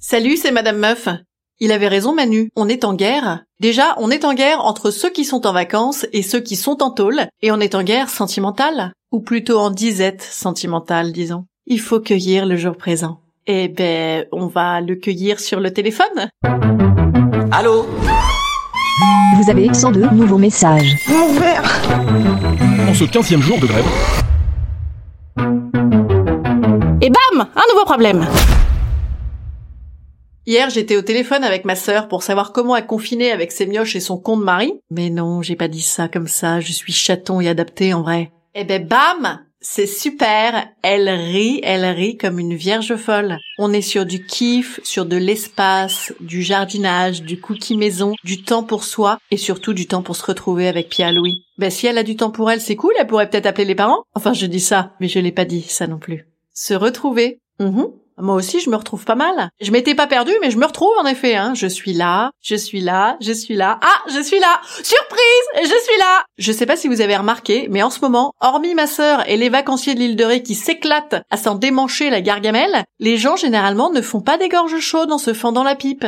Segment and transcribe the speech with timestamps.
[0.00, 1.08] Salut, c'est Madame Meuf.
[1.58, 3.42] Il avait raison Manu, on est en guerre.
[3.58, 6.84] Déjà, on est en guerre entre ceux qui sont en vacances et ceux qui sont
[6.84, 11.46] en tôle, et on est en guerre sentimentale, ou plutôt en disette sentimentale, disons.
[11.66, 13.18] Il faut cueillir le jour présent.
[13.48, 16.30] Eh ben, on va le cueillir sur le téléphone.
[17.50, 17.84] Allô?
[19.42, 20.94] Vous avez 102 nouveaux messages.
[22.88, 23.84] En ce 15 jour de grève,
[27.00, 28.24] Et bam Un nouveau problème
[30.48, 33.96] Hier, j'étais au téléphone avec ma sœur pour savoir comment elle confinait avec ses mioches
[33.96, 34.72] et son con de mari.
[34.90, 38.32] Mais non, j'ai pas dit ça comme ça, je suis chaton et adapté en vrai.
[38.54, 43.36] Eh ben bam c'est super, elle rit, elle rit comme une vierge folle.
[43.58, 48.62] On est sur du kiff, sur de l'espace, du jardinage, du cookie maison, du temps
[48.62, 51.44] pour soi et surtout du temps pour se retrouver avec Pierre-Louis.
[51.58, 53.74] Ben si elle a du temps pour elle, c'est cool, elle pourrait peut-être appeler les
[53.74, 54.02] parents.
[54.14, 56.26] Enfin, je dis ça, mais je l'ai pas dit, ça non plus.
[56.54, 57.38] Se retrouver.
[57.60, 57.88] Mhm.
[58.20, 59.50] Moi aussi, je me retrouve pas mal.
[59.60, 61.36] Je m'étais pas perdue, mais je me retrouve en effet.
[61.36, 61.52] Hein.
[61.54, 63.78] Je suis là, je suis là, je suis là.
[63.82, 67.68] Ah, je suis là Surprise Je suis là Je sais pas si vous avez remarqué,
[67.70, 70.54] mais en ce moment, hormis ma sœur et les vacanciers de l'île de Ré qui
[70.54, 75.12] s'éclatent à s'en démancher la gargamelle, les gens généralement ne font pas des gorges chaudes
[75.12, 76.06] en se fendant la pipe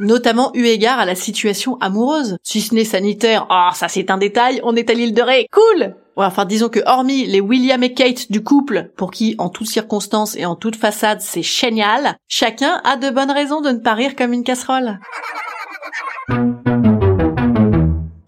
[0.00, 2.36] notamment eu égard à la situation amoureuse.
[2.42, 5.46] Si ce n'est sanitaire, ah ça c'est un détail, on est à l'île de Ré,
[5.52, 5.94] cool
[6.26, 10.36] enfin disons que hormis les William et Kate du couple, pour qui en toutes circonstances
[10.36, 14.16] et en toute façade c'est génial, chacun a de bonnes raisons de ne pas rire
[14.16, 14.98] comme une casserole.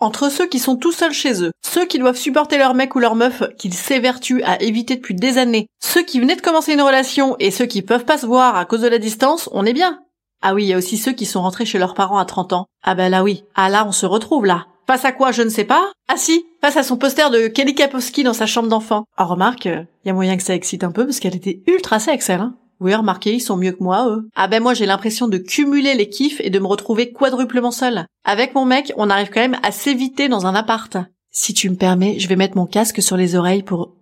[0.01, 2.99] Entre ceux qui sont tout seuls chez eux, ceux qui doivent supporter leur mec ou
[2.99, 6.83] leur meuf qu'ils s'évertuent à éviter depuis des années, ceux qui venaient de commencer une
[6.83, 9.73] relation et ceux qui peuvent pas se voir à cause de la distance, on est
[9.73, 10.01] bien.
[10.43, 12.53] Ah oui, il y a aussi ceux qui sont rentrés chez leurs parents à 30
[12.53, 12.67] ans.
[12.83, 13.45] Ah ben là oui.
[13.55, 14.67] Ah là, on se retrouve là.
[14.87, 15.93] Face à quoi, je ne sais pas.
[16.09, 19.05] Ah si, face à son poster de Kelly Kapowski dans sa chambre d'enfant.
[19.17, 22.01] Ah remarque, il y a moyen que ça excite un peu parce qu'elle était ultra
[22.01, 22.41] sexe, elle.
[22.41, 24.29] Hein oui, remarquez, ils sont mieux que moi, eux.
[24.35, 28.07] Ah ben moi, j'ai l'impression de cumuler les kiffs et de me retrouver quadruplement seule.
[28.25, 30.97] Avec mon mec, on arrive quand même à s'éviter dans un appart.
[31.31, 33.95] Si tu me permets, je vais mettre mon casque sur les oreilles pour...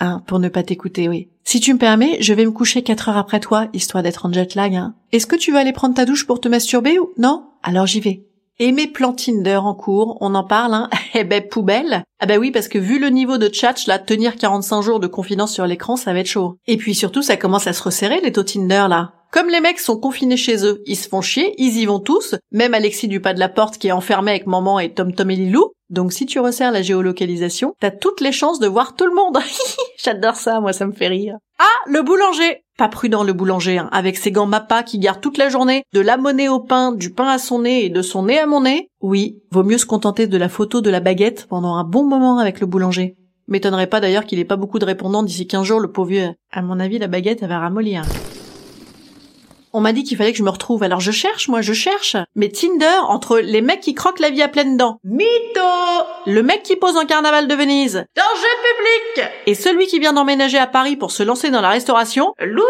[0.00, 1.28] Hein, pour ne pas t'écouter, oui.
[1.44, 4.32] Si tu me permets, je vais me coucher quatre heures après toi, histoire d'être en
[4.32, 4.74] jet lag.
[4.74, 4.94] Hein.
[5.12, 7.46] Est-ce que tu vas aller prendre ta douche pour te masturber ou non?
[7.62, 8.24] Alors j'y vais.
[8.60, 12.38] Et mes plans Tinder en cours, on en parle, hein Eh ben poubelle Ah ben
[12.38, 15.66] oui, parce que vu le niveau de chat, là, tenir 45 jours de confidence sur
[15.66, 16.58] l'écran, ça va être chaud.
[16.66, 19.14] Et puis surtout, ça commence à se resserrer les taux Tinder, là.
[19.30, 22.34] Comme les mecs sont confinés chez eux, ils se font chier, ils y vont tous,
[22.50, 25.30] même Alexis du pas de la porte qui est enfermé avec maman et Tom Tom
[25.30, 25.72] et Lilou.
[25.90, 29.38] Donc si tu resserres la géolocalisation, t'as toutes les chances de voir tout le monde.
[30.02, 31.36] J'adore ça, moi ça me fait rire.
[31.58, 35.38] Ah, le boulanger Pas prudent le boulanger, hein, avec ses gants mappa qui gardent toute
[35.38, 38.24] la journée, de la monnaie au pain, du pain à son nez et de son
[38.24, 38.90] nez à mon nez.
[39.00, 42.38] Oui, vaut mieux se contenter de la photo de la baguette pendant un bon moment
[42.38, 43.16] avec le boulanger.
[43.48, 46.28] M'étonnerait pas d'ailleurs qu'il ait pas beaucoup de répondants d'ici 15 jours, le pauvre vieux.
[46.52, 48.02] À mon avis, la baguette, elle va ramollir.
[49.72, 52.16] On m'a dit qu'il fallait que je me retrouve, alors je cherche, moi, je cherche.
[52.34, 55.60] Mais Tinder, entre les mecs qui croquent la vie à pleines dents, mytho
[56.26, 58.54] Le mec qui pose en carnaval de Venise, danger
[59.16, 62.66] public Et celui qui vient d'emménager à Paris pour se lancer dans la restauration, loser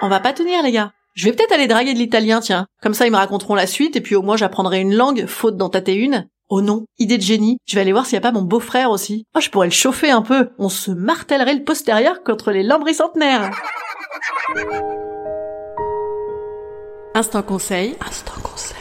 [0.00, 0.92] On va pas tenir, les gars.
[1.14, 2.66] Je vais peut-être aller draguer de l'italien, tiens.
[2.82, 5.56] Comme ça, ils me raconteront la suite, et puis au moins j'apprendrai une langue, faute
[5.56, 6.26] d'en tâter une.
[6.48, 7.58] Oh non, idée de génie.
[7.66, 9.24] Je vais aller voir s'il y a pas mon beau-frère aussi.
[9.34, 10.50] Oh, je pourrais le chauffer un peu.
[10.58, 13.50] On se martellerait le postérieur contre les lambris centenaires.
[17.14, 17.94] Instant conseil.
[18.00, 18.78] Instant conseil.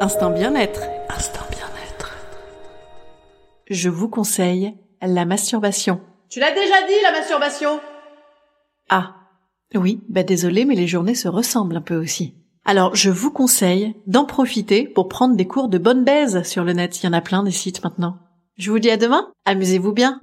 [0.00, 0.80] Instant bien-être.
[1.10, 2.16] Instant bien-être.
[3.68, 6.00] Je vous conseille la masturbation.
[6.30, 7.78] Tu l'as déjà dit, la masturbation?
[8.88, 9.16] Ah.
[9.74, 12.34] Oui, bah désolé, mais les journées se ressemblent un peu aussi.
[12.64, 16.72] Alors, je vous conseille d'en profiter pour prendre des cours de bonne baise sur le
[16.72, 17.02] net.
[17.02, 18.16] Il y en a plein des sites maintenant.
[18.56, 19.30] Je vous dis à demain.
[19.44, 20.18] Amusez-vous bien.